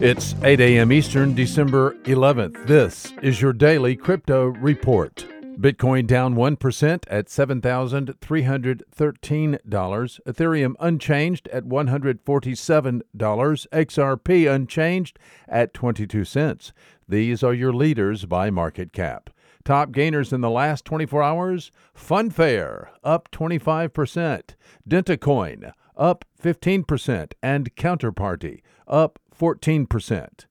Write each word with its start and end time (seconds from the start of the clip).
It's 0.00 0.36
8 0.44 0.60
a.m. 0.60 0.92
Eastern, 0.92 1.34
December 1.34 1.96
11th. 2.04 2.68
This 2.68 3.12
is 3.20 3.42
your 3.42 3.52
daily 3.52 3.96
crypto 3.96 4.46
report. 4.46 5.26
Bitcoin 5.58 6.06
down 6.06 6.36
1% 6.36 7.04
at 7.08 7.26
$7,313. 7.26 9.58
Ethereum 9.68 10.74
unchanged 10.78 11.48
at 11.48 11.64
$147. 11.64 13.02
XRP 13.16 14.54
unchanged 14.54 15.18
at 15.48 15.74
22 15.74 16.24
cents. 16.24 16.72
These 17.08 17.42
are 17.42 17.54
your 17.54 17.72
leaders 17.72 18.24
by 18.24 18.50
market 18.50 18.92
cap. 18.92 19.30
Top 19.64 19.90
gainers 19.90 20.32
in 20.32 20.42
the 20.42 20.48
last 20.48 20.84
24 20.84 21.24
hours 21.24 21.72
Funfair 21.92 22.90
up 23.02 23.32
25%, 23.32 24.54
Dentacoin 24.88 25.72
up 25.98 26.24
15%, 26.40 27.32
and 27.42 27.74
Counterparty 27.74 28.62
up 28.86 29.18
14%. 29.36 30.46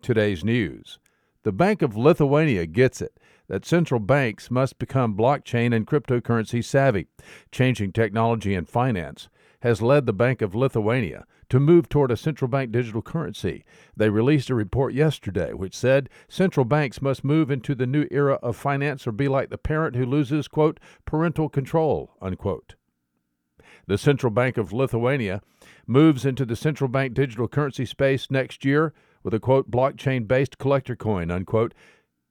Today's 0.00 0.44
news 0.44 0.98
The 1.42 1.52
Bank 1.52 1.82
of 1.82 1.96
Lithuania 1.96 2.66
gets 2.66 3.02
it 3.02 3.18
that 3.48 3.66
central 3.66 4.00
banks 4.00 4.50
must 4.50 4.78
become 4.78 5.16
blockchain 5.16 5.74
and 5.74 5.86
cryptocurrency 5.86 6.64
savvy. 6.64 7.08
Changing 7.52 7.92
technology 7.92 8.54
and 8.54 8.68
finance 8.68 9.28
has 9.60 9.82
led 9.82 10.06
the 10.06 10.12
Bank 10.12 10.40
of 10.40 10.54
Lithuania 10.54 11.24
to 11.50 11.60
move 11.60 11.88
toward 11.88 12.10
a 12.10 12.16
central 12.16 12.48
bank 12.48 12.72
digital 12.72 13.02
currency. 13.02 13.64
They 13.96 14.08
released 14.08 14.50
a 14.50 14.54
report 14.54 14.94
yesterday 14.94 15.52
which 15.52 15.76
said 15.76 16.08
central 16.28 16.64
banks 16.64 17.02
must 17.02 17.24
move 17.24 17.50
into 17.50 17.74
the 17.74 17.86
new 17.86 18.06
era 18.10 18.34
of 18.42 18.56
finance 18.56 19.06
or 19.06 19.12
be 19.12 19.28
like 19.28 19.50
the 19.50 19.58
parent 19.58 19.96
who 19.96 20.06
loses, 20.06 20.48
quote, 20.48 20.80
parental 21.04 21.48
control, 21.48 22.12
unquote. 22.20 22.76
The 23.86 23.98
Central 23.98 24.30
Bank 24.30 24.56
of 24.56 24.72
Lithuania 24.72 25.42
moves 25.86 26.24
into 26.24 26.44
the 26.44 26.56
central 26.56 26.88
bank 26.88 27.14
digital 27.14 27.48
currency 27.48 27.84
space 27.84 28.30
next 28.30 28.64
year 28.64 28.94
with 29.22 29.34
a 29.34 29.40
quote 29.40 29.70
blockchain 29.70 30.26
based 30.26 30.58
collector 30.58 30.96
coin 30.96 31.30
unquote. 31.30 31.74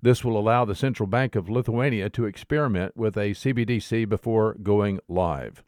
This 0.00 0.24
will 0.24 0.38
allow 0.38 0.64
the 0.64 0.74
Central 0.74 1.06
Bank 1.06 1.34
of 1.34 1.48
Lithuania 1.48 2.10
to 2.10 2.26
experiment 2.26 2.96
with 2.96 3.16
a 3.16 3.30
CBDC 3.30 4.08
before 4.08 4.54
going 4.62 5.00
live. 5.08 5.64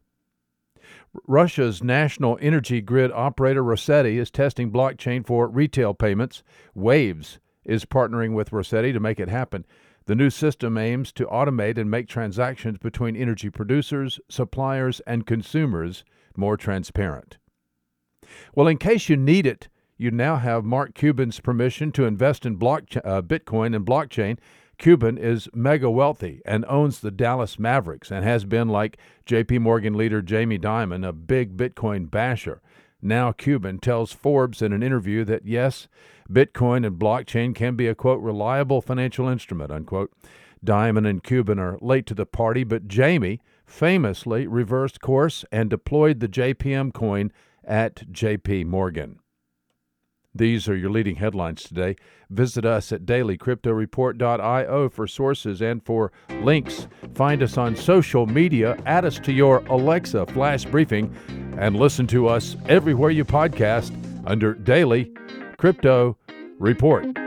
Russia's 1.27 1.83
national 1.83 2.39
energy 2.41 2.81
grid 2.81 3.11
operator 3.13 3.65
Rosseti 3.65 4.19
is 4.19 4.31
testing 4.31 4.71
blockchain 4.71 5.27
for 5.27 5.49
retail 5.49 5.95
payments. 5.95 6.43
Waves 6.75 7.41
is 7.65 7.85
partnering 7.85 8.35
with 8.35 8.51
Rosseti 8.51 8.93
to 8.93 9.01
make 9.01 9.19
it 9.19 9.29
happen. 9.29 9.65
The 10.07 10.15
new 10.15 10.31
system 10.31 10.79
aims 10.79 11.11
to 11.13 11.27
automate 11.27 11.79
and 11.79 11.91
make 11.91 12.09
transactions 12.09 12.79
between 12.79 13.17
energy 13.17 13.51
producers, 13.51 14.21
suppliers, 14.29 15.01
and 15.07 15.27
consumers 15.27 16.05
more 16.37 16.57
transparent. 16.57 17.39
Well, 18.55 18.69
in 18.69 18.79
case 18.79 19.09
you 19.09 19.17
need 19.17 19.47
it, 19.47 19.69
you 19.97 20.13
now 20.13 20.37
have 20.37 20.65
Mark 20.65 20.95
Cuban's 20.95 21.41
permission 21.41 21.91
to 21.93 22.05
invest 22.05 22.47
in 22.47 22.57
block, 22.57 22.85
uh, 23.05 23.23
Bitcoin 23.23 23.75
and 23.75 23.85
blockchain. 23.85 24.39
Cuban 24.79 25.17
is 25.17 25.49
mega 25.55 25.91
wealthy 25.91 26.43
and 26.45 26.65
owns 26.69 27.01
the 27.01 27.11
Dallas 27.11 27.59
Mavericks 27.59 28.13
and 28.13 28.25
has 28.25 28.45
been, 28.45 28.69
like 28.69 28.99
JP 29.25 29.61
Morgan 29.61 29.95
leader 29.95 30.21
Jamie 30.23 30.59
Dimon, 30.59 31.07
a 31.07 31.13
big 31.13 31.57
Bitcoin 31.57 32.11
basher. 32.11 32.61
Now, 33.07 33.31
Cuban 33.31 33.79
tells 33.79 34.11
Forbes 34.13 34.61
in 34.61 34.73
an 34.73 34.83
interview 34.83 35.25
that 35.27 35.47
yes, 35.47 35.87
Bitcoin 36.29 36.85
and 36.85 36.99
blockchain 36.99 37.55
can 37.55 37.77
be 37.77 37.87
a 37.87 37.95
quote 37.95 38.21
reliable 38.21 38.81
financial 38.81 39.29
instrument 39.29 39.71
unquote. 39.71 40.13
Dimon 40.65 41.09
and 41.09 41.23
Cuban 41.23 41.61
are 41.61 41.79
late 41.81 42.07
to 42.07 42.15
the 42.15 42.27
party, 42.27 42.65
but 42.65 42.89
Jamie 42.89 43.41
famously 43.65 44.49
reversed 44.49 45.01
course 45.01 45.45
and 45.53 45.71
deployed 45.71 46.19
the 46.19 46.27
JPM 46.27 46.93
coin 46.93 47.31
at 47.65 48.11
JP 48.11 48.67
Morgan. 48.67 49.21
These 50.35 50.69
are 50.69 50.77
your 50.77 50.91
leading 50.91 51.17
headlines 51.17 51.63
today. 51.63 51.97
Visit 52.29 52.67
us 52.67 52.93
at 52.93 53.07
dailycryptoreport.io 53.07 54.89
for 54.89 55.07
sources 55.07 55.63
and 55.63 55.83
for 55.83 56.13
links. 56.43 56.89
Find 57.15 57.43
us 57.43 57.57
on 57.57 57.75
social 57.77 58.27
media, 58.27 58.77
add 58.85 59.05
us 59.05 59.19
to 59.21 59.33
your 59.33 59.61
Alexa 59.69 60.27
flash 60.27 60.65
briefing, 60.65 61.15
and 61.59 61.77
listen 61.77 62.07
to 62.09 62.29
us 62.29 62.57
everywhere 62.69 63.11
you 63.11 63.25
podcast 63.25 63.93
under 64.27 64.55
Daily 64.55 65.13
Crypto 65.59 66.17
Report. 66.59 67.26